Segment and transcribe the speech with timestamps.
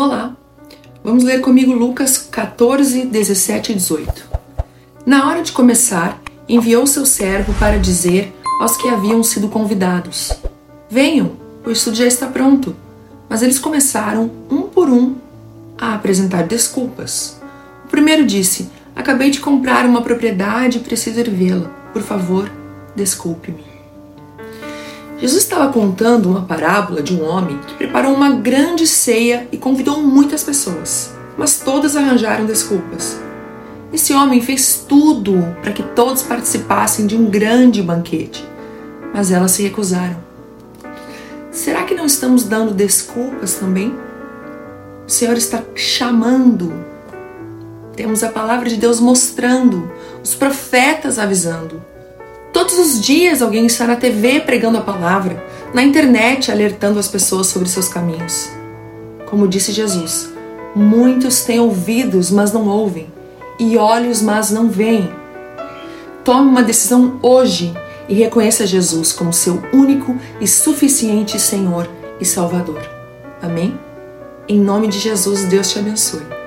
[0.00, 0.34] Olá!
[1.04, 4.30] Vamos ler comigo Lucas 14, 17 e 18.
[5.04, 8.32] Na hora de começar, enviou seu servo para dizer
[8.62, 10.32] aos que haviam sido convidados:
[10.88, 11.32] Venham,
[11.66, 12.74] o estudo já está pronto.
[13.28, 15.16] Mas eles começaram, um por um,
[15.76, 17.38] a apresentar desculpas.
[17.84, 21.68] O primeiro disse: Acabei de comprar uma propriedade e preciso ir vê-la.
[21.92, 22.50] Por favor,
[22.96, 23.69] desculpe-me.
[25.20, 30.02] Jesus estava contando uma parábola de um homem que preparou uma grande ceia e convidou
[30.02, 33.20] muitas pessoas, mas todas arranjaram desculpas.
[33.92, 38.48] Esse homem fez tudo para que todos participassem de um grande banquete,
[39.12, 40.16] mas elas se recusaram.
[41.50, 43.94] Será que não estamos dando desculpas também?
[45.06, 46.72] O Senhor está chamando.
[47.94, 49.92] Temos a palavra de Deus mostrando,
[50.24, 51.82] os profetas avisando.
[52.70, 57.48] Todos os dias alguém está na TV pregando a palavra, na internet alertando as pessoas
[57.48, 58.48] sobre seus caminhos.
[59.28, 60.30] Como disse Jesus,
[60.72, 63.08] muitos têm ouvidos, mas não ouvem,
[63.58, 65.12] e olhos, mas não veem.
[66.22, 67.74] Tome uma decisão hoje
[68.08, 72.88] e reconheça Jesus como seu único e suficiente Senhor e Salvador.
[73.42, 73.76] Amém?
[74.46, 76.39] Em nome de Jesus, Deus te abençoe.